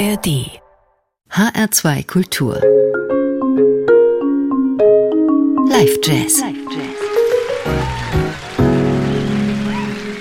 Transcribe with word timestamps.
ARD 0.00 0.48
HR2 1.30 2.06
Kultur 2.06 2.54
Live 5.68 5.98
Jazz 6.02 6.42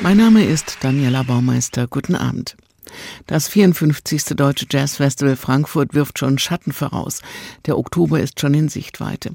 Mein 0.04 0.18
Name 0.18 0.44
ist 0.44 0.80
Daniela 0.82 1.24
Baumeister. 1.24 1.88
Guten 1.88 2.16
Abend. 2.16 2.58
Das 3.26 3.48
54. 3.48 4.36
Deutsche 4.36 4.66
Jazzfestival 4.70 5.38
Frankfurt 5.38 5.94
wirft 5.94 6.20
schon 6.20 6.38
Schatten 6.40 6.74
voraus. 6.74 7.22
Der 7.66 7.78
Oktober 7.78 8.20
ist 8.20 8.38
schon 8.42 8.54
in 8.56 8.68
Sichtweite. 8.68 9.32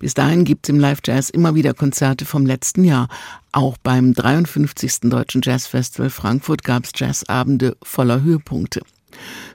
Bis 0.00 0.14
dahin 0.14 0.44
gibt 0.44 0.66
es 0.66 0.70
im 0.70 0.80
Live 0.80 0.98
Jazz 1.04 1.30
immer 1.30 1.54
wieder 1.54 1.74
Konzerte 1.74 2.24
vom 2.24 2.44
letzten 2.44 2.82
Jahr. 2.82 3.08
Auch 3.52 3.76
beim 3.80 4.14
53. 4.14 5.02
Deutschen 5.02 5.42
Jazzfestival 5.44 6.10
Frankfurt 6.10 6.64
gab 6.64 6.82
es 6.86 6.90
Jazzabende 6.96 7.76
voller 7.84 8.20
Höhepunkte. 8.22 8.80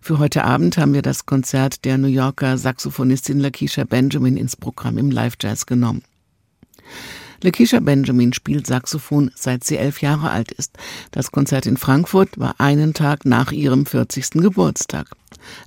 Für 0.02 0.20
heute 0.20 0.44
Abend 0.44 0.78
haben 0.78 0.94
wir 0.94 1.02
das 1.02 1.26
Konzert 1.26 1.86
der 1.86 1.98
New 1.98 2.08
Yorker 2.08 2.58
Saxophonistin 2.58 3.40
Lakeisha 3.40 3.84
Benjamin 3.84 4.38
ins 4.38 4.56
Programm 4.56 4.98
im 4.98 5.12
Live 5.12 5.36
Jazz 5.42 5.66
genommen. 5.66 6.04
Lakeisha 7.42 7.80
Benjamin 7.80 8.34
spielt 8.34 8.66
Saxophon 8.68 9.32
seit 9.36 9.64
sie 9.64 9.78
elf 9.78 10.02
Jahre 10.02 10.32
alt 10.32 10.52
ist. 10.52 10.78
Das 11.12 11.32
Konzert 11.32 11.66
in 11.66 11.78
Frankfurt 11.78 12.40
war 12.40 12.56
einen 12.60 12.94
Tag 12.94 13.26
nach 13.26 13.52
ihrem 13.52 13.86
40. 13.86 14.32
Geburtstag. 14.32 15.12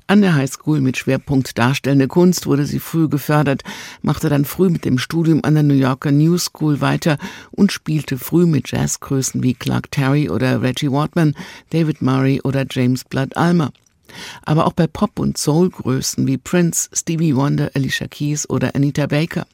An 0.06 0.20
der 0.20 0.34
Highschool 0.34 0.80
mit 0.80 0.96
Schwerpunkt 0.96 1.59
Darstellende 1.59 2.09
Kunst 2.09 2.46
wurde 2.46 2.66
sie 2.66 2.78
früh 2.78 3.09
gefördert, 3.09 3.62
machte 4.02 4.28
dann 4.28 4.45
früh 4.45 4.70
mit 4.70 4.84
dem 4.84 4.98
Studium 4.98 5.41
an 5.45 5.55
der 5.55 5.62
New 5.62 5.74
Yorker 5.74 6.12
New 6.12 6.38
School 6.38 6.80
weiter 6.80 7.19
und 7.50 7.73
spielte 7.73 8.19
früh 8.19 8.46
mit 8.46 8.70
Jazzgrößen 8.70 9.42
wie 9.42 9.55
Clark 9.55 9.91
Terry 9.91 10.28
oder 10.28 10.62
Reggie 10.62 10.91
Wortman, 10.91 11.34
David 11.70 12.02
Murray 12.02 12.41
oder 12.42 12.64
James 12.70 13.05
Blood 13.05 13.36
Almer. 13.36 13.72
Aber 14.45 14.66
auch 14.66 14.72
bei 14.72 14.86
Pop- 14.86 15.19
und 15.19 15.36
Soul-Größen 15.36 16.27
wie 16.27 16.39
Prince, 16.39 16.89
Stevie 16.92 17.36
Wonder, 17.36 17.70
Alicia 17.74 18.08
Keys 18.08 18.48
oder 18.48 18.74
Anita 18.74 19.06
Baker. 19.06 19.47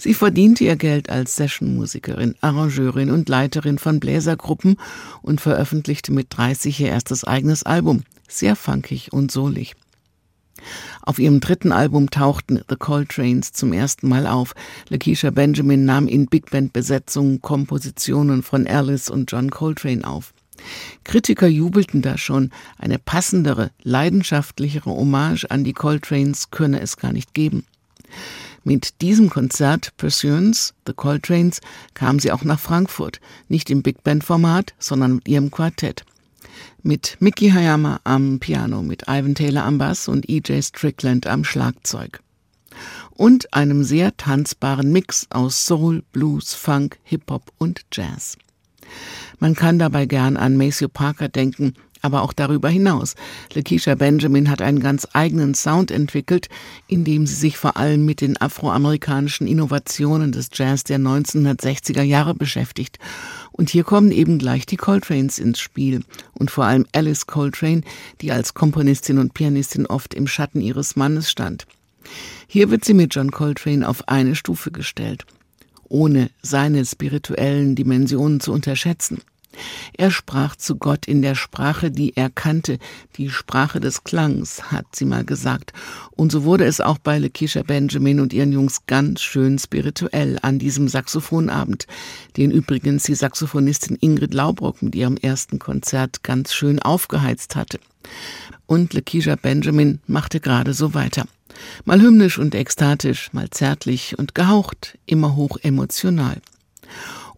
Sie 0.00 0.14
verdiente 0.14 0.62
ihr 0.62 0.76
Geld 0.76 1.10
als 1.10 1.34
Sessionmusikerin, 1.34 2.36
Arrangeurin 2.40 3.10
und 3.10 3.28
Leiterin 3.28 3.78
von 3.78 3.98
Bläsergruppen 3.98 4.76
und 5.22 5.40
veröffentlichte 5.40 6.12
mit 6.12 6.28
30 6.30 6.78
ihr 6.80 6.88
erstes 6.88 7.24
eigenes 7.24 7.64
Album, 7.64 8.04
sehr 8.28 8.56
funkig 8.56 9.12
und 9.12 9.32
solig. 9.32 9.74
Auf 11.02 11.18
ihrem 11.18 11.40
dritten 11.40 11.72
Album 11.72 12.10
tauchten 12.10 12.60
The 12.68 12.76
Coltranes 12.76 13.52
zum 13.52 13.72
ersten 13.72 14.08
Mal 14.08 14.26
auf. 14.26 14.54
Lakeisha 14.88 15.30
Benjamin 15.30 15.84
nahm 15.84 16.08
in 16.08 16.26
Big 16.26 16.50
Band 16.50 16.72
Besetzungen 16.72 17.40
Kompositionen 17.40 18.42
von 18.42 18.66
Alice 18.66 19.08
und 19.08 19.30
John 19.30 19.50
Coltrane 19.50 20.06
auf. 20.06 20.34
Kritiker 21.04 21.46
jubelten 21.46 22.02
da 22.02 22.18
schon, 22.18 22.50
eine 22.78 22.98
passendere, 22.98 23.70
leidenschaftlichere 23.82 24.90
Hommage 24.90 25.46
an 25.48 25.62
die 25.62 25.72
Coltranes 25.72 26.50
könne 26.50 26.80
es 26.80 26.96
gar 26.96 27.12
nicht 27.12 27.32
geben. 27.32 27.64
Mit 28.64 29.00
diesem 29.00 29.30
Konzert 29.30 29.96
Pursuance, 29.96 30.74
The 30.86 30.92
Coltranes, 30.92 31.60
kam 31.94 32.18
sie 32.18 32.32
auch 32.32 32.42
nach 32.42 32.58
Frankfurt, 32.58 33.20
nicht 33.48 33.70
im 33.70 33.82
Big 33.82 34.02
Band 34.02 34.24
Format, 34.24 34.74
sondern 34.78 35.16
mit 35.16 35.28
ihrem 35.28 35.50
Quartett. 35.50 36.04
Mit 36.82 37.16
Mickey 37.18 37.50
Hayama 37.50 38.00
am 38.04 38.38
Piano, 38.38 38.82
mit 38.82 39.08
Ivan 39.08 39.34
Taylor 39.34 39.64
am 39.64 39.78
Bass 39.78 40.06
und 40.06 40.28
E.J. 40.28 40.64
Strickland 40.64 41.26
am 41.26 41.42
Schlagzeug. 41.42 42.20
Und 43.10 43.52
einem 43.52 43.82
sehr 43.82 44.16
tanzbaren 44.16 44.92
Mix 44.92 45.26
aus 45.30 45.66
Soul, 45.66 46.04
Blues, 46.12 46.54
Funk, 46.54 46.98
Hip-Hop 47.02 47.50
und 47.58 47.82
Jazz. 47.92 48.38
Man 49.40 49.56
kann 49.56 49.80
dabei 49.80 50.06
gern 50.06 50.36
an 50.36 50.56
Maceo 50.56 50.88
Parker 50.88 51.28
denken, 51.28 51.74
aber 52.00 52.22
auch 52.22 52.32
darüber 52.32 52.68
hinaus. 52.68 53.16
Lakeisha 53.52 53.96
Benjamin 53.96 54.48
hat 54.48 54.62
einen 54.62 54.78
ganz 54.80 55.06
eigenen 55.12 55.54
Sound 55.54 55.90
entwickelt, 55.90 56.48
in 56.86 57.04
dem 57.04 57.26
sie 57.26 57.34
sich 57.34 57.58
vor 57.58 57.76
allem 57.76 58.04
mit 58.04 58.20
den 58.20 58.40
afroamerikanischen 58.40 59.48
Innovationen 59.48 60.30
des 60.30 60.50
Jazz 60.52 60.84
der 60.84 61.00
1960er 61.00 62.02
Jahre 62.02 62.34
beschäftigt. 62.34 62.98
Und 63.58 63.70
hier 63.70 63.82
kommen 63.82 64.12
eben 64.12 64.38
gleich 64.38 64.66
die 64.66 64.76
Coltranes 64.76 65.40
ins 65.40 65.58
Spiel 65.58 66.04
und 66.32 66.48
vor 66.48 66.64
allem 66.64 66.86
Alice 66.92 67.26
Coltrane, 67.26 67.82
die 68.20 68.30
als 68.30 68.54
Komponistin 68.54 69.18
und 69.18 69.34
Pianistin 69.34 69.84
oft 69.84 70.14
im 70.14 70.28
Schatten 70.28 70.60
ihres 70.60 70.94
Mannes 70.94 71.28
stand. 71.28 71.66
Hier 72.46 72.70
wird 72.70 72.84
sie 72.84 72.94
mit 72.94 73.16
John 73.16 73.32
Coltrane 73.32 73.86
auf 73.86 74.06
eine 74.06 74.36
Stufe 74.36 74.70
gestellt, 74.70 75.26
ohne 75.88 76.30
seine 76.40 76.84
spirituellen 76.84 77.74
Dimensionen 77.74 78.38
zu 78.38 78.52
unterschätzen. 78.52 79.22
Er 79.96 80.10
sprach 80.10 80.56
zu 80.56 80.76
Gott 80.76 81.06
in 81.06 81.22
der 81.22 81.34
Sprache, 81.34 81.90
die 81.90 82.16
er 82.16 82.30
kannte, 82.30 82.78
die 83.16 83.30
Sprache 83.30 83.80
des 83.80 84.04
Klangs, 84.04 84.70
hat 84.70 84.86
sie 84.94 85.04
mal 85.04 85.24
gesagt. 85.24 85.72
Und 86.10 86.30
so 86.30 86.44
wurde 86.44 86.64
es 86.64 86.80
auch 86.80 86.98
bei 86.98 87.18
Lakeisha 87.18 87.62
Benjamin 87.62 88.20
und 88.20 88.32
ihren 88.32 88.52
Jungs 88.52 88.86
ganz 88.86 89.22
schön 89.22 89.58
spirituell 89.58 90.38
an 90.42 90.58
diesem 90.58 90.88
Saxophonabend, 90.88 91.86
den 92.36 92.50
übrigens 92.50 93.04
die 93.04 93.14
Saxophonistin 93.14 93.96
Ingrid 94.00 94.34
Laubrock 94.34 94.82
mit 94.82 94.94
ihrem 94.94 95.16
ersten 95.16 95.58
Konzert 95.58 96.22
ganz 96.22 96.52
schön 96.52 96.80
aufgeheizt 96.80 97.56
hatte. 97.56 97.80
Und 98.66 98.92
Lakeisha 98.92 99.36
Benjamin 99.36 100.00
machte 100.06 100.40
gerade 100.40 100.74
so 100.74 100.94
weiter. 100.94 101.24
Mal 101.84 102.00
hymnisch 102.00 102.38
und 102.38 102.54
ekstatisch, 102.54 103.32
mal 103.32 103.50
zärtlich 103.50 104.16
und 104.18 104.34
gehaucht, 104.34 104.98
immer 105.06 105.34
hoch 105.34 105.56
emotional 105.62 106.40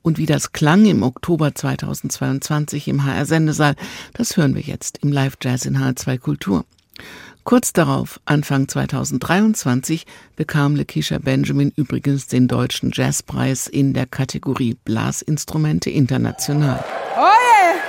und 0.03 0.19
wie 0.19 0.27
das 0.27 0.53
klang 0.53 0.85
im 0.87 1.03
Oktober 1.03 1.55
2022 1.55 2.89
im 2.89 3.05
HR 3.05 3.27
Sendesaal, 3.27 3.75
das 4.15 4.37
hören 4.37 4.55
wir 4.55 4.63
jetzt 4.63 4.99
im 5.03 5.13
Live 5.13 5.37
Jazz 5.43 5.67
in 5.67 5.77
HR2 5.77 6.19
Kultur. 6.19 6.65
Kurz 7.45 7.73
darauf, 7.73 8.21
Anfang 8.27 8.69
2023, 8.69 10.07
bekam 10.37 10.77
Lakeisha 10.77 11.19
Benjamin 11.19 11.73
übrigens 11.75 12.27
den 12.29 12.49
deutschen 12.49 12.93
Jazzpreis 12.93 13.67
in 13.67 13.95
der 13.95 14.07
Kategorie 14.07 14.77
Blasinstrumente 14.85 15.91
international. 15.91 16.85
Oh 17.17 17.23
yeah. 17.23 17.81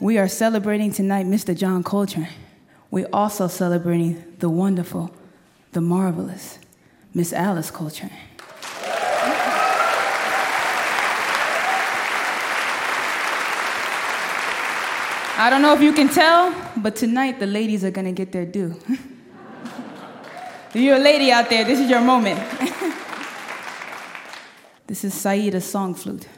We 0.00 0.18
are 0.18 0.28
celebrating 0.28 0.92
tonight 0.92 1.26
Mr. 1.26 1.54
John 1.54 1.82
Coltrane. 1.82 2.28
We're 2.90 3.08
also 3.12 3.48
celebrating 3.48 4.16
the 4.40 4.48
wonderful 4.48 5.10
the 5.74 5.80
marvelous 5.80 6.58
Miss 7.12 7.32
Alice 7.32 7.70
Coltrane. 7.70 8.10
I 15.36 15.50
don't 15.50 15.62
know 15.62 15.74
if 15.74 15.82
you 15.82 15.92
can 15.92 16.08
tell, 16.08 16.54
but 16.76 16.94
tonight 16.94 17.40
the 17.40 17.46
ladies 17.46 17.84
are 17.84 17.90
gonna 17.90 18.12
get 18.12 18.30
their 18.30 18.46
due. 18.46 18.76
you're 20.74 20.96
a 20.96 21.00
lady 21.00 21.32
out 21.32 21.50
there, 21.50 21.64
this 21.64 21.80
is 21.80 21.90
your 21.90 22.00
moment. 22.00 22.38
this 24.86 25.02
is 25.02 25.12
Saida's 25.12 25.64
song 25.64 25.94
flute. 25.94 26.28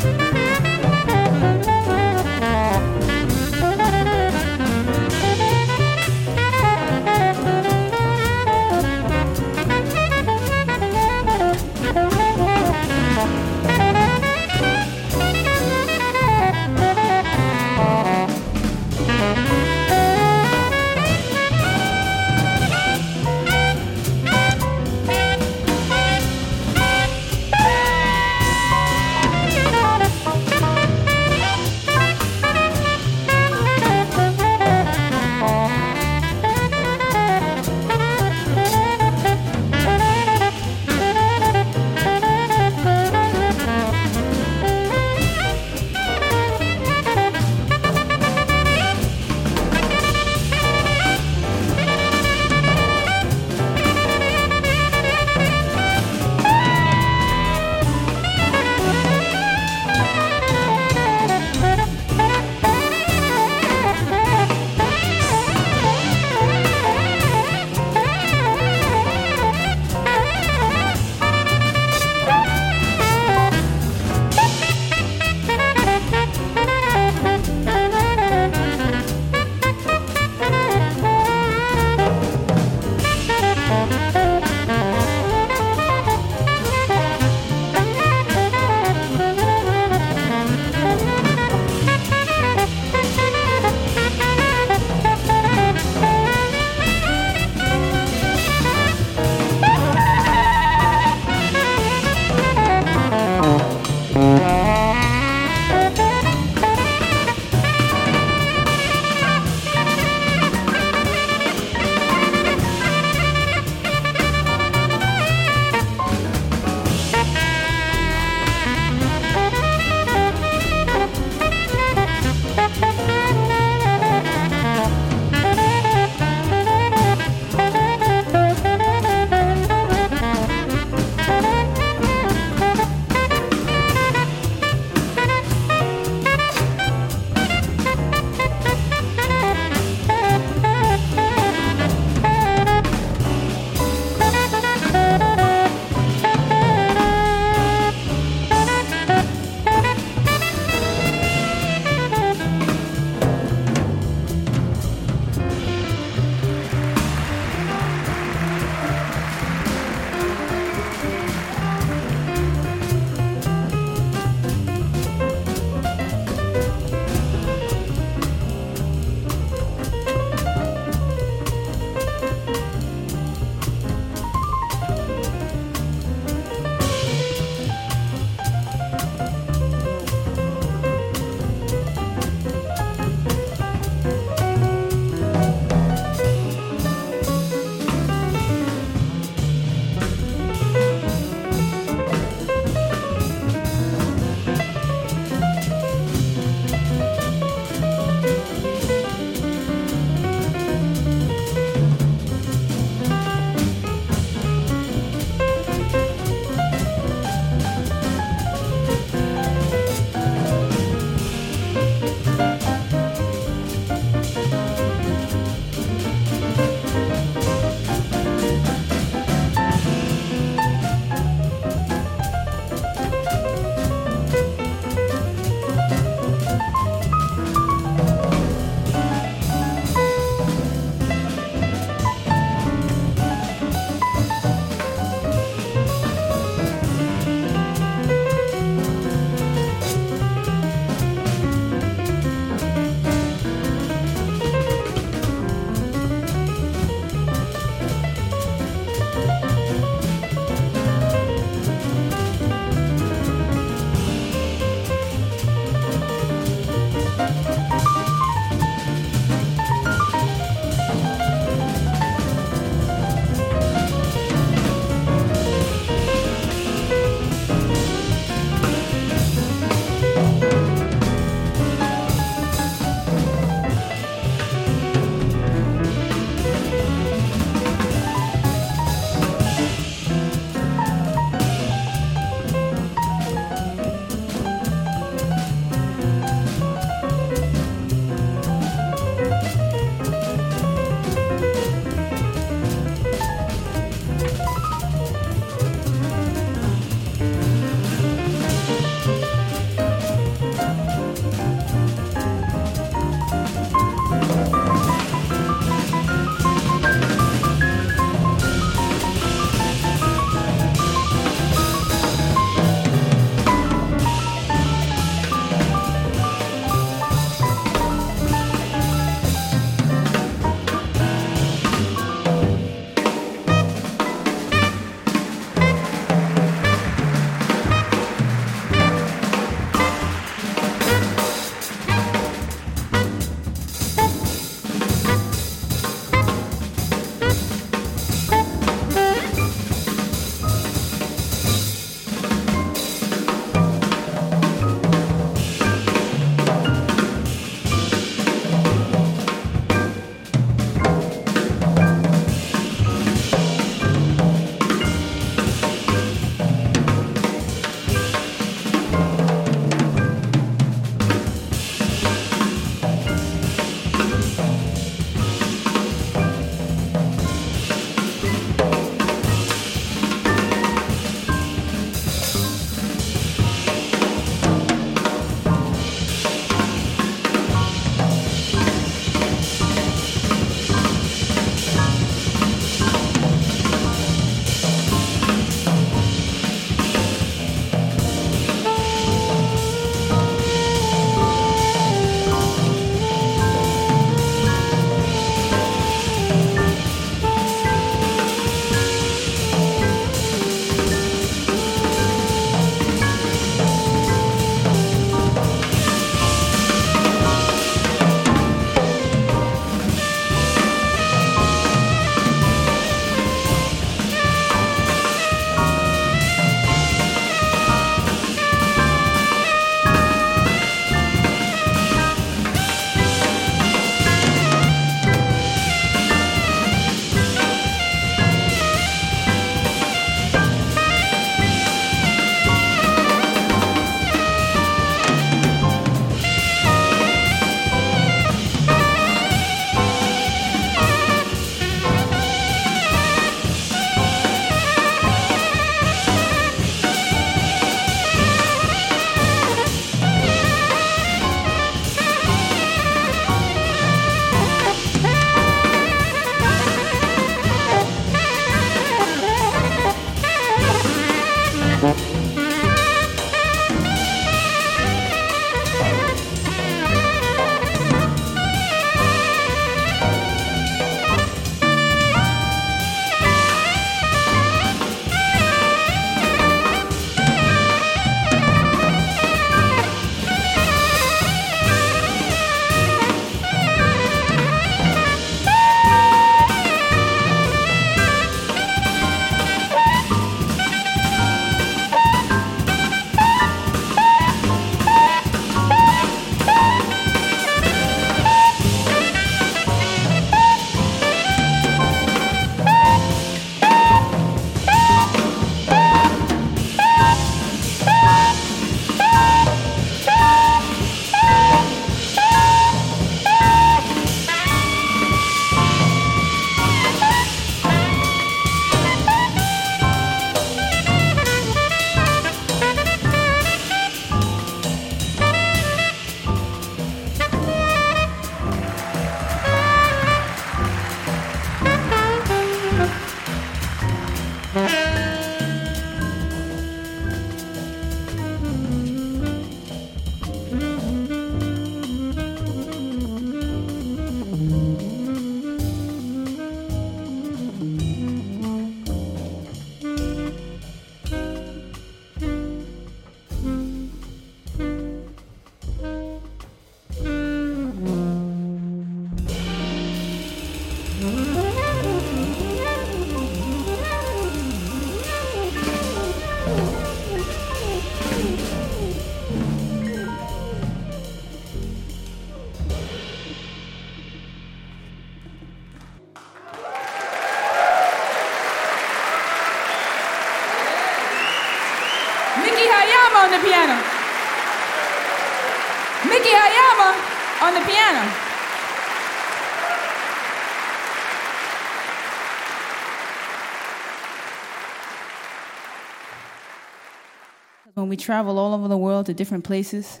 We 597.90 597.96
travel 597.96 598.38
all 598.38 598.54
over 598.54 598.68
the 598.68 598.76
world 598.76 599.06
to 599.06 599.12
different 599.12 599.42
places, 599.42 600.00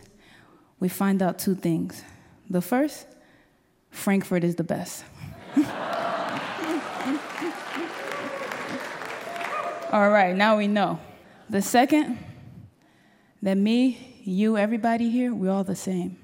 we 0.78 0.88
find 0.88 1.20
out 1.20 1.40
two 1.40 1.56
things. 1.56 2.04
The 2.48 2.62
first, 2.62 3.04
Frankfurt 3.90 4.44
is 4.44 4.54
the 4.54 4.62
best. 4.62 5.02
all 9.90 10.08
right, 10.08 10.36
now 10.36 10.56
we 10.56 10.68
know. 10.68 11.00
The 11.48 11.60
second, 11.60 12.16
that 13.42 13.56
me, 13.56 14.20
you, 14.22 14.56
everybody 14.56 15.10
here, 15.10 15.34
we're 15.34 15.50
all 15.50 15.64
the 15.64 15.74
same. 15.74 16.16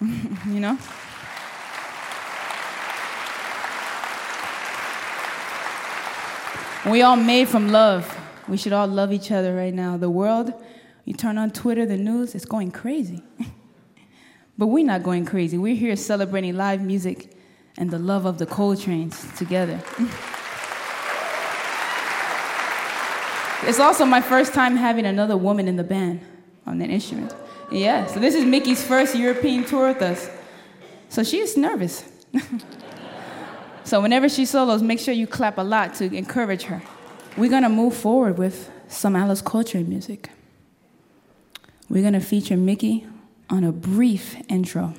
you 0.00 0.58
know? 0.58 0.78
We 6.90 7.02
all 7.02 7.16
made 7.16 7.46
from 7.46 7.68
love. 7.68 8.19
We 8.50 8.56
should 8.56 8.72
all 8.72 8.88
love 8.88 9.12
each 9.12 9.30
other 9.30 9.54
right 9.54 9.72
now. 9.72 9.96
The 9.96 10.10
world, 10.10 10.52
you 11.04 11.14
turn 11.14 11.38
on 11.38 11.52
Twitter, 11.52 11.86
the 11.86 11.96
news, 11.96 12.34
it's 12.34 12.44
going 12.44 12.72
crazy. 12.72 13.22
but 14.58 14.66
we're 14.66 14.84
not 14.84 15.04
going 15.04 15.24
crazy. 15.24 15.56
We're 15.56 15.76
here 15.76 15.94
celebrating 15.96 16.56
live 16.56 16.82
music 16.82 17.32
and 17.78 17.90
the 17.90 17.98
love 17.98 18.26
of 18.26 18.38
the 18.38 18.46
Coltrane's 18.46 19.38
together. 19.38 19.80
It's 23.62 23.78
also 23.78 24.06
my 24.06 24.22
first 24.22 24.54
time 24.54 24.74
having 24.74 25.04
another 25.04 25.36
woman 25.36 25.68
in 25.68 25.76
the 25.76 25.84
band 25.84 26.22
on 26.66 26.80
an 26.80 26.90
instrument. 26.90 27.34
Yeah, 27.70 28.06
so 28.06 28.18
this 28.18 28.34
is 28.34 28.46
Mickey's 28.46 28.82
first 28.82 29.14
European 29.14 29.64
tour 29.66 29.88
with 29.88 30.00
us. 30.00 30.30
So 31.10 31.22
she's 31.22 31.58
nervous. 31.58 32.10
so 33.84 34.00
whenever 34.00 34.30
she 34.30 34.46
solos, 34.46 34.82
make 34.82 34.98
sure 34.98 35.12
you 35.12 35.26
clap 35.26 35.58
a 35.58 35.62
lot 35.62 35.94
to 35.96 36.06
encourage 36.06 36.62
her. 36.62 36.80
We're 37.36 37.50
gonna 37.50 37.68
move 37.68 37.96
forward 37.96 38.38
with 38.38 38.70
some 38.88 39.14
Alice 39.14 39.40
Coltrane 39.40 39.88
music. 39.88 40.30
We're 41.88 42.02
gonna 42.02 42.20
feature 42.20 42.56
Mickey 42.56 43.06
on 43.48 43.64
a 43.64 43.72
brief 43.72 44.36
intro, 44.48 44.94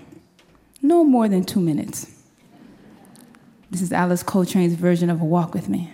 no 0.82 1.04
more 1.04 1.28
than 1.28 1.44
two 1.44 1.60
minutes. 1.60 2.08
This 3.70 3.82
is 3.82 3.94
Alice 3.94 4.24
Coltrane's 4.24 4.74
version 4.74 5.10
of 5.10 5.22
A 5.22 5.26
Walk 5.26 5.54
With 5.54 5.70
Me. 5.70 5.92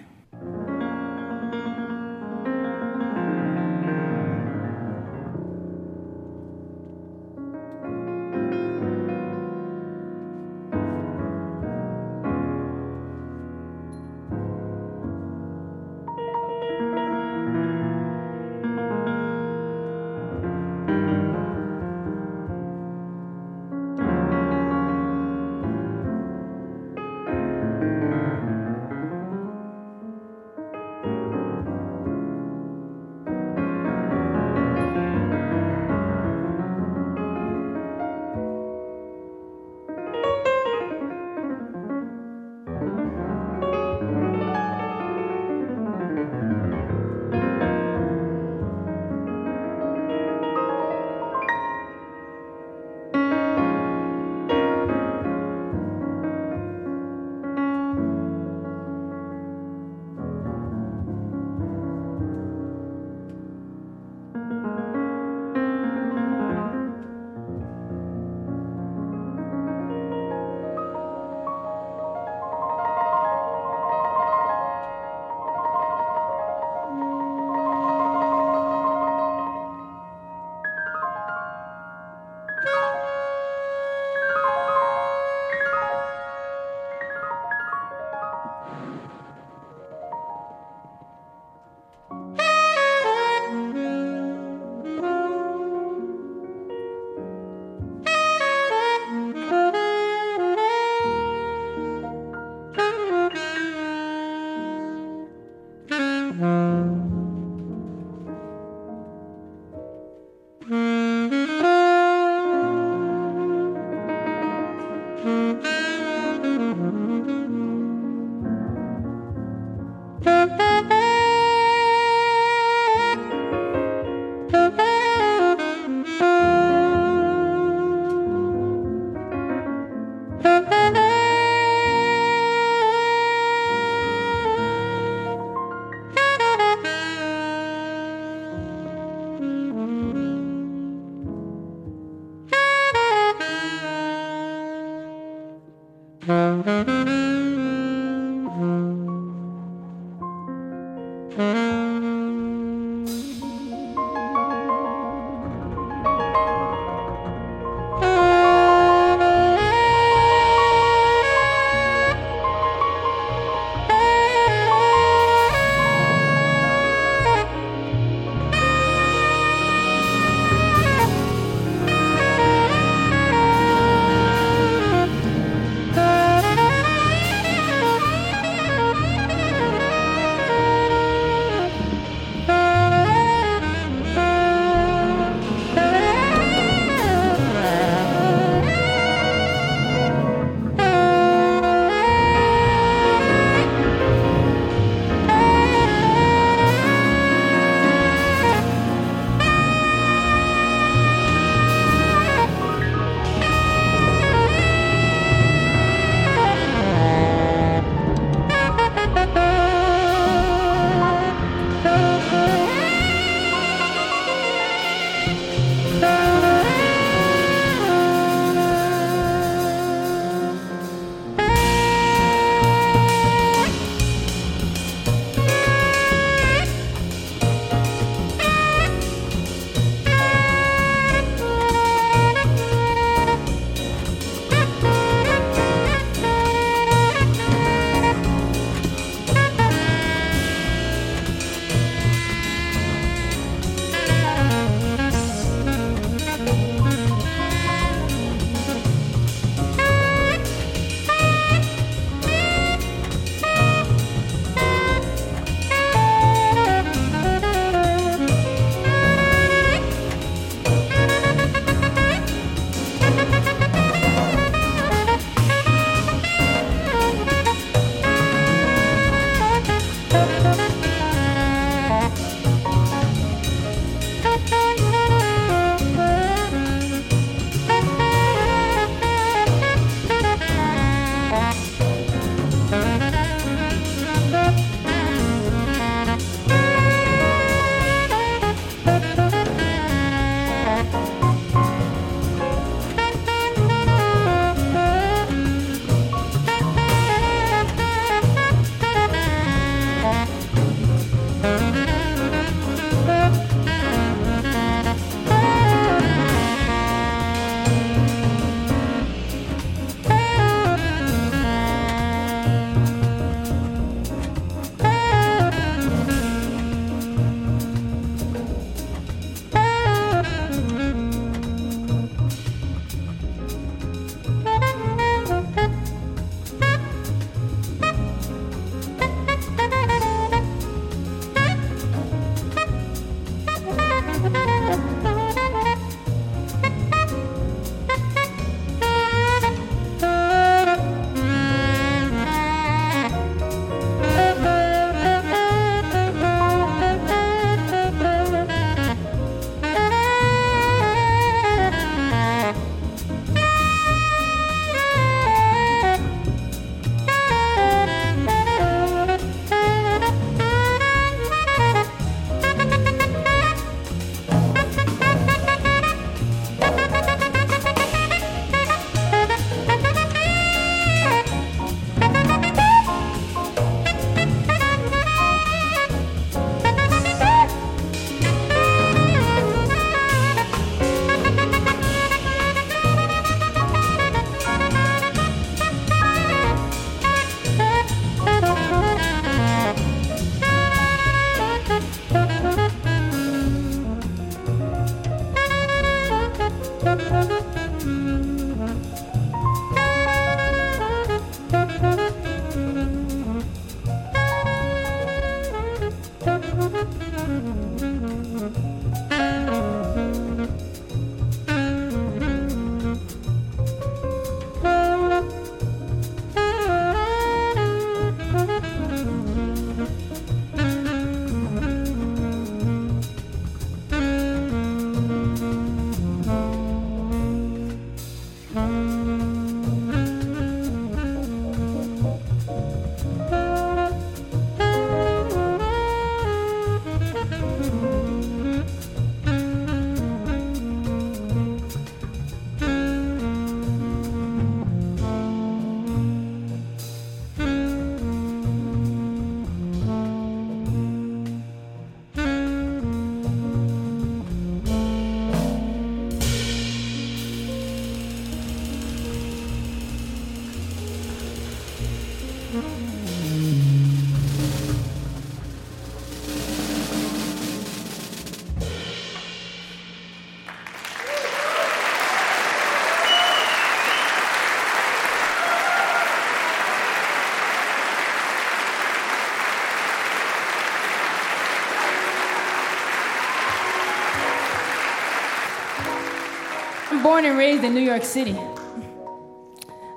Born 487.08 487.24
and 487.24 487.38
raised 487.38 487.64
in 487.64 487.74
New 487.74 487.80
York 487.94 488.04
City. 488.04 488.38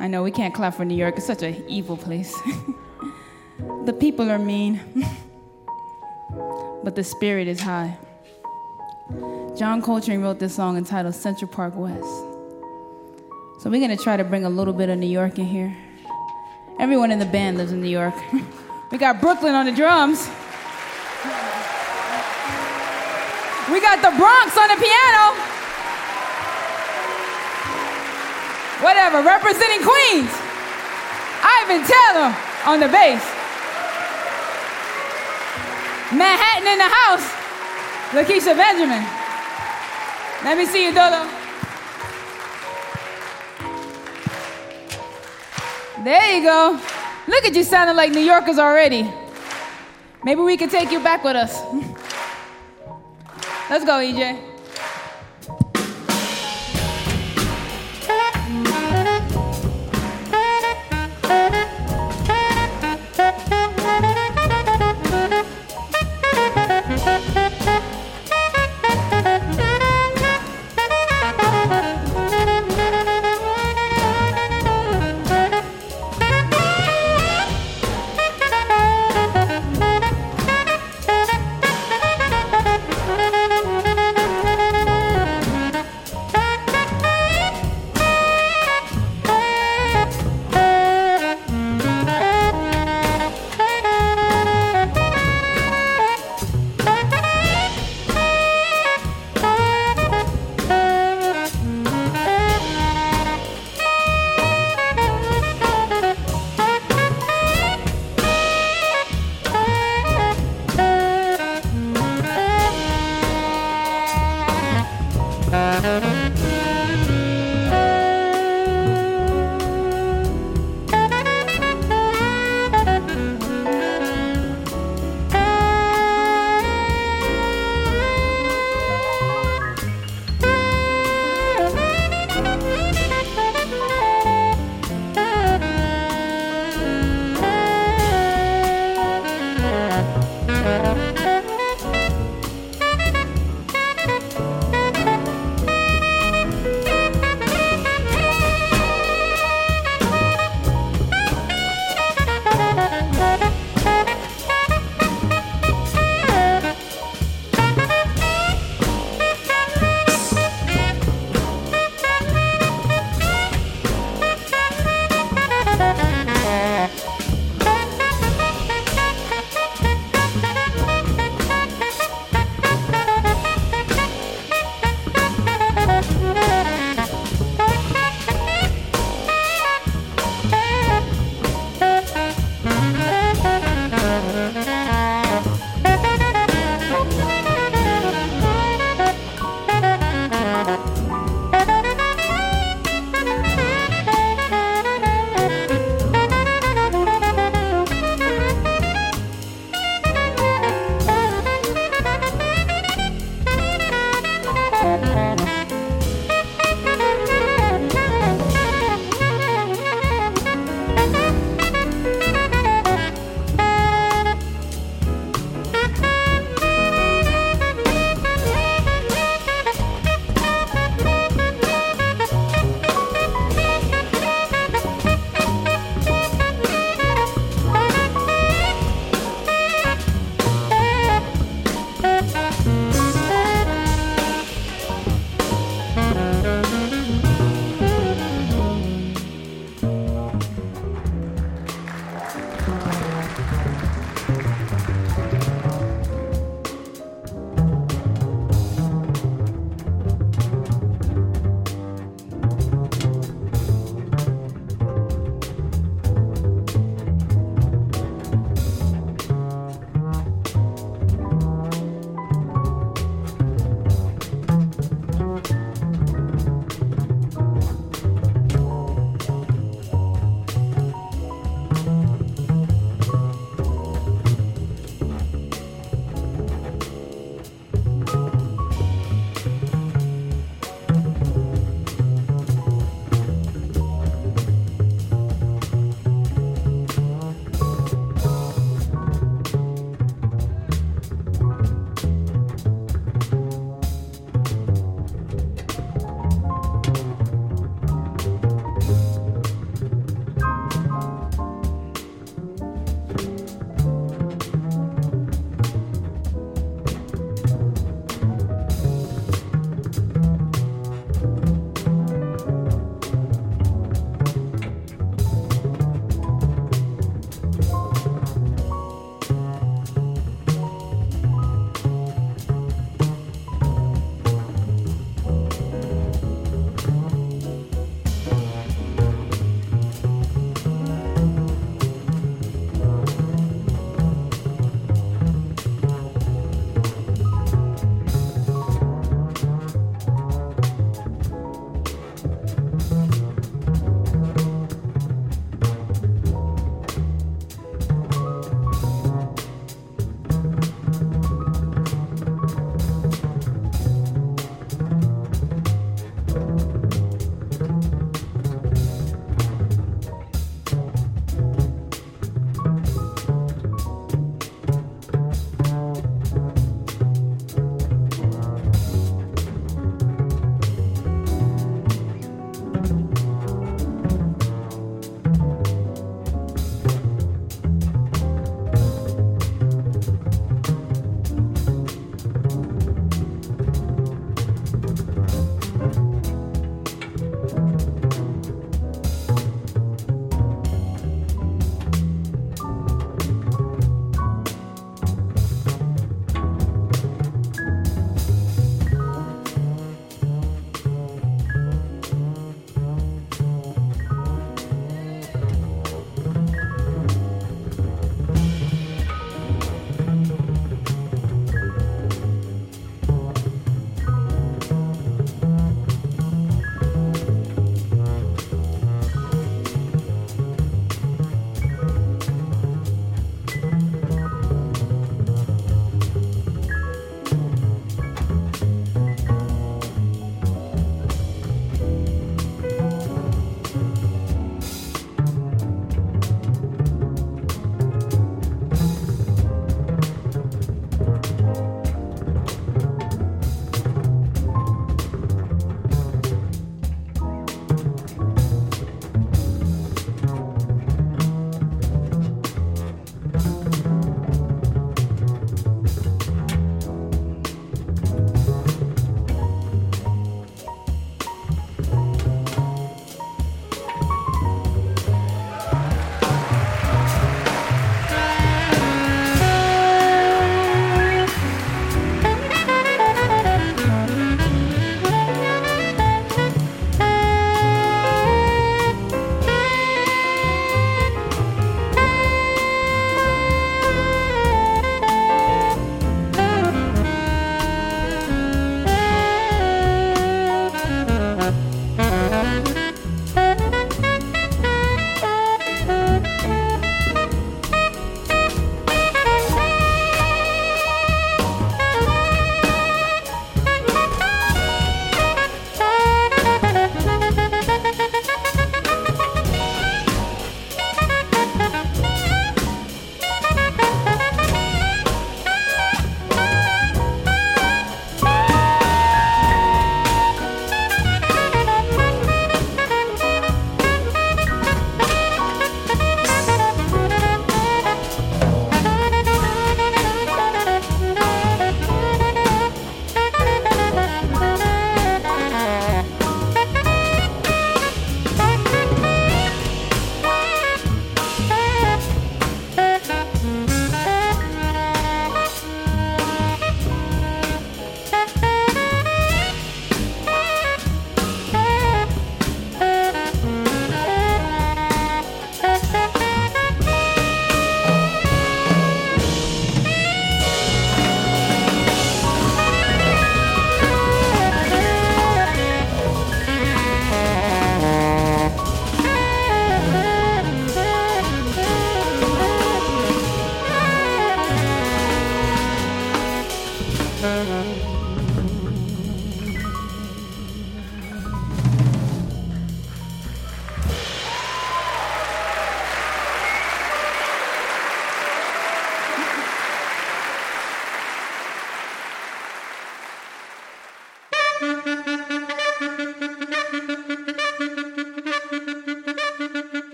I 0.00 0.08
know 0.08 0.24
we 0.24 0.32
can't 0.32 0.52
clap 0.52 0.74
for 0.74 0.84
New 0.84 0.96
York, 0.96 1.18
it's 1.18 1.26
such 1.26 1.40
an 1.44 1.54
evil 1.68 1.96
place. 1.96 2.34
the 3.84 3.92
people 3.92 4.28
are 4.28 4.40
mean, 4.40 4.80
but 6.82 6.96
the 6.96 7.04
spirit 7.04 7.46
is 7.46 7.60
high. 7.60 7.96
John 9.56 9.82
Coltrane 9.82 10.20
wrote 10.20 10.40
this 10.40 10.56
song 10.56 10.76
entitled 10.76 11.14
Central 11.14 11.48
Park 11.48 11.74
West. 11.76 12.02
So 13.60 13.70
we're 13.70 13.80
gonna 13.80 13.96
try 13.96 14.16
to 14.16 14.24
bring 14.24 14.44
a 14.44 14.50
little 14.50 14.74
bit 14.74 14.88
of 14.88 14.98
New 14.98 15.06
York 15.06 15.38
in 15.38 15.44
here. 15.46 15.76
Everyone 16.80 17.12
in 17.12 17.20
the 17.20 17.30
band 17.36 17.58
lives 17.58 17.70
in 17.70 17.80
New 17.80 17.88
York. 18.00 18.16
we 18.90 18.98
got 18.98 19.20
Brooklyn 19.20 19.54
on 19.54 19.66
the 19.66 19.72
drums. 19.72 20.26
We 23.70 23.80
got 23.80 24.02
the 24.02 24.10
Bronx 24.18 24.58
on 24.58 24.68
the 24.74 24.84
piano. 24.84 25.45
Whatever, 28.80 29.22
representing 29.22 29.86
Queens. 29.86 30.30
Ivan 31.42 31.84
Taylor 31.86 32.34
on 32.66 32.80
the 32.80 32.88
bass. 32.88 33.22
Manhattan 36.12 36.68
in 36.68 36.78
the 36.78 36.88
house. 36.88 37.32
Lakeisha 38.12 38.56
Benjamin. 38.56 39.04
Let 40.44 40.58
me 40.58 40.66
see 40.66 40.84
you, 40.84 40.92
Dolo. 40.92 41.28
There 46.04 46.36
you 46.36 46.42
go. 46.42 46.78
Look 47.26 47.44
at 47.44 47.54
you 47.54 47.64
sounding 47.64 47.96
like 47.96 48.12
New 48.12 48.20
Yorkers 48.20 48.58
already. 48.58 49.10
Maybe 50.22 50.40
we 50.40 50.56
can 50.56 50.68
take 50.68 50.92
you 50.92 51.00
back 51.00 51.24
with 51.24 51.36
us. 51.36 51.60
Let's 53.70 53.84
go, 53.84 53.94
EJ. 53.94 54.55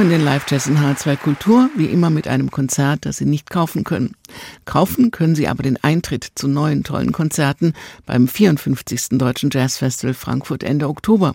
Hören 0.00 0.08
den 0.08 0.24
Live-Jazz 0.24 0.66
in 0.66 0.78
H2 0.78 1.16
Kultur, 1.16 1.68
wie 1.76 1.84
immer 1.84 2.08
mit 2.08 2.26
einem 2.26 2.50
Konzert, 2.50 3.04
das 3.04 3.18
Sie 3.18 3.26
nicht 3.26 3.50
kaufen 3.50 3.84
können. 3.84 4.16
Kaufen 4.64 5.10
können 5.10 5.34
Sie 5.34 5.46
aber 5.46 5.62
den 5.62 5.76
Eintritt 5.76 6.26
zu 6.36 6.48
neuen 6.48 6.84
tollen 6.84 7.12
Konzerten 7.12 7.74
beim 8.06 8.26
54. 8.26 9.18
Deutschen 9.18 9.50
Jazz 9.52 9.76
Festival 9.76 10.14
Frankfurt 10.14 10.62
Ende 10.62 10.88
Oktober. 10.88 11.34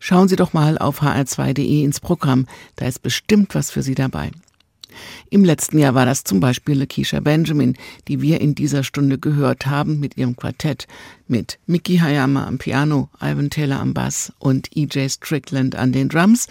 Schauen 0.00 0.28
Sie 0.28 0.36
doch 0.36 0.52
mal 0.52 0.76
auf 0.76 1.00
hr2.de 1.00 1.82
ins 1.82 1.98
Programm, 1.98 2.46
da 2.76 2.84
ist 2.84 3.00
bestimmt 3.00 3.54
was 3.54 3.70
für 3.70 3.80
Sie 3.80 3.94
dabei. 3.94 4.32
Im 5.30 5.44
letzten 5.44 5.78
Jahr 5.78 5.94
war 5.94 6.04
das 6.04 6.24
zum 6.24 6.40
Beispiel 6.40 6.78
Lakeisha 6.78 7.20
Benjamin, 7.20 7.76
die 8.06 8.20
wir 8.20 8.40
in 8.40 8.54
dieser 8.54 8.84
Stunde 8.84 9.18
gehört 9.18 9.66
haben 9.66 9.98
mit 9.98 10.18
ihrem 10.18 10.36
Quartett 10.36 10.86
mit 11.26 11.58
Mickey 11.66 11.98
Hayama 11.98 12.46
am 12.46 12.58
Piano, 12.58 13.08
Ivan 13.20 13.50
Taylor 13.50 13.80
am 13.80 13.94
Bass 13.94 14.32
und 14.38 14.76
E.J. 14.76 15.10
Strickland 15.10 15.76
an 15.76 15.92
den 15.92 16.08
Drums 16.08 16.48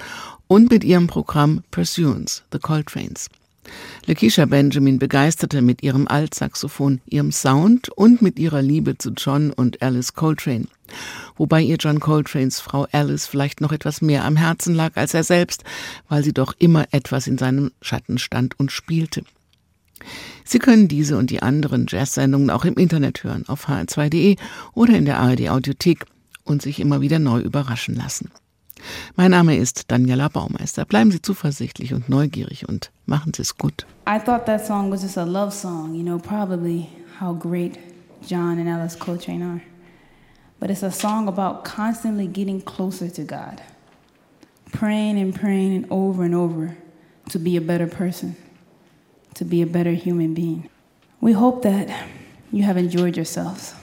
und 0.48 0.72
mit 0.72 0.84
ihrem 0.84 1.08
Programm 1.08 1.64
Pursuance, 1.72 2.44
The 2.52 2.60
Coltranes. 2.60 3.30
Lakeisha 4.06 4.46
Benjamin 4.46 5.00
begeisterte 5.00 5.62
mit 5.62 5.84
ihrem 5.84 6.08
Altsaxophon, 6.08 7.02
ihrem 7.06 7.32
Sound 7.32 7.90
und 7.90 8.22
mit 8.22 8.40
ihrer 8.40 8.62
Liebe 8.62 8.98
zu 8.98 9.12
John 9.12 9.52
und 9.52 9.82
Alice 9.82 10.14
Coltrane. 10.14 10.68
Wobei 11.36 11.62
ihr 11.62 11.76
John 11.76 12.00
Coltranes 12.00 12.60
Frau 12.60 12.88
Alice 12.92 13.28
vielleicht 13.28 13.60
noch 13.60 13.74
etwas 13.74 14.02
mehr 14.02 14.24
am 14.24 14.38
Herzen 14.38 14.74
lag 14.74 14.96
als 14.96 15.14
er 15.14 15.24
selbst, 15.24 15.64
weil 16.08 16.24
sie 16.24 16.34
doch 16.34 16.54
immer 16.58 16.86
etwas 16.92 17.28
in 17.28 17.38
seinem 17.38 17.72
Schatten 17.82 18.18
stand 18.18 18.58
und 18.60 18.72
spielte. 18.72 19.24
Sie 20.46 20.60
können 20.60 20.88
diese 20.88 21.18
und 21.18 21.30
die 21.30 21.42
anderen 21.42 21.88
Jazz-Sendungen 21.90 22.50
auch 22.50 22.64
im 22.64 22.76
Internet 22.76 23.24
hören, 23.24 23.44
auf 23.48 23.68
hr2.de 23.68 24.38
oder 24.74 24.96
in 24.96 25.06
der 25.06 25.20
ARD 25.20 25.50
Audiothek 25.50 26.06
und 26.46 26.62
sich 26.62 26.80
immer 26.80 27.02
wieder 27.02 27.20
neu 27.20 27.42
überraschen 27.42 27.96
lassen. 27.96 28.32
Mein 29.16 29.32
Name 29.32 29.56
ist 29.56 29.90
Daniela 29.92 30.28
Baumeister. 30.30 30.86
Bleiben 30.86 31.12
Sie 31.12 31.22
zuversichtlich 31.22 31.94
und 31.94 32.10
neugierig 32.10 32.68
und 32.68 32.92
machen 33.06 33.34
Sie 33.34 33.42
es 33.42 33.58
gut. 33.58 33.86
I 34.08 34.20
thought 34.20 34.46
that 34.46 34.66
song 34.66 34.92
was 34.92 35.02
just 35.02 35.18
a 35.18 35.24
love 35.24 35.52
song, 35.52 35.96
you 35.96 36.04
know, 36.04 36.18
probably 36.18 36.90
how 37.20 37.34
great 37.34 37.78
John 38.28 38.60
and 38.60 38.70
Alice 38.70 38.98
Coltrane 38.98 39.44
are. 39.44 39.62
But 40.60 40.72
it's 40.72 40.84
a 40.84 40.92
song 40.92 41.28
about 41.28 41.64
constantly 41.64 42.28
getting 42.28 42.62
closer 42.62 43.10
to 43.10 43.24
God, 43.24 43.62
praying 44.72 45.20
and 45.20 45.34
praying 45.34 45.76
and 45.76 45.86
over 45.92 46.24
and 46.24 46.34
over 46.34 46.76
to 47.30 47.40
be 47.40 47.58
a 47.58 47.62
better 47.62 47.88
person, 47.88 48.36
to 49.36 49.46
be 49.46 49.62
a 49.62 49.68
better 49.68 49.92
human 49.92 50.34
being. 50.34 50.70
We 51.22 51.34
hope 51.34 51.62
that 51.64 51.90
you 52.52 52.64
have 52.64 52.78
enjoyed 52.78 53.16
yourselves. 53.16 53.74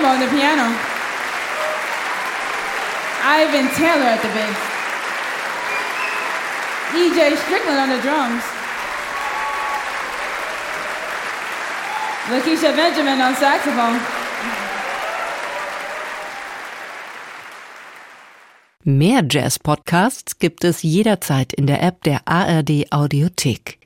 Hayama 0.00 0.14
on 0.14 0.20
the 0.20 0.28
piano. 0.28 0.74
Ivan 3.22 3.68
Taylor 3.74 4.06
at 4.06 4.22
the 4.22 4.28
bass. 4.28 4.58
E.J. 6.96 7.36
Strickland 7.36 7.78
on 7.78 7.88
the 7.90 8.00
drums. 8.00 8.42
Lakeisha 12.28 12.74
Benjamin 12.74 13.20
on 13.20 13.34
saxophone. 13.34 14.00
Mehr 18.84 19.22
Jazz-Podcasts 19.22 20.38
gibt 20.38 20.64
es 20.64 20.82
jederzeit 20.82 21.52
in 21.52 21.66
der 21.66 21.82
App 21.82 22.02
der 22.04 22.26
ARD 22.26 22.90
Audiothek. 22.90 23.78